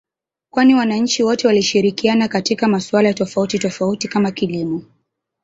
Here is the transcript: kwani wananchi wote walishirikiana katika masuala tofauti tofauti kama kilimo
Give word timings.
kwani 0.53 0.75
wananchi 0.75 1.23
wote 1.23 1.47
walishirikiana 1.47 2.27
katika 2.27 2.67
masuala 2.67 3.13
tofauti 3.13 3.59
tofauti 3.59 4.07
kama 4.07 4.31
kilimo 4.31 4.83